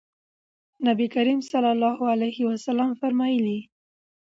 [0.87, 3.59] نبي کريم صلی الله عليه وسلم فرمايلي: